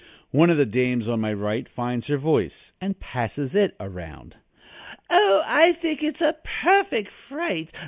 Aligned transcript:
One 0.31 0.49
of 0.49 0.57
the 0.57 0.65
dames 0.65 1.07
on 1.07 1.21
my 1.21 1.31
right 1.31 1.69
finds 1.69 2.07
her 2.07 2.17
voice 2.17 2.73
and 2.81 2.99
passes 2.99 3.53
it 3.53 3.75
around: 3.79 4.37
"Oh, 5.11 5.43
I 5.45 5.73
think 5.73 6.01
it's 6.01 6.21
a 6.23 6.37
perfect 6.43 7.11
fright! 7.11 7.71